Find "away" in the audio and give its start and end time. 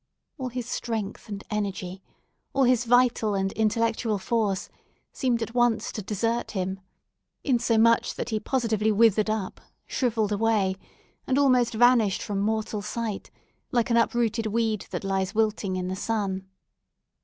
10.31-10.75